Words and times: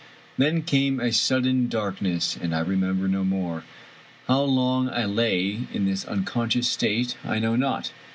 Then 0.35 0.63
came 0.63 0.99
a 0.99 1.13
sudden 1.13 1.67
dark 1.69 2.01
ness— 2.01 2.35
and 2.41 2.55
I 2.55 2.61
remember 2.61 3.07
no 3.07 3.23
more 3.23 3.57
1 4.25 4.25
How 4.29 4.41
long 4.41 4.89
I 4.89 5.05
lay 5.05 5.67
in 5.71 5.85
this 5.85 6.05
unconscious 6.05 6.67
state 6.67 7.17
I 7.23 7.37
know 7.37 7.55
not. 7.55 7.91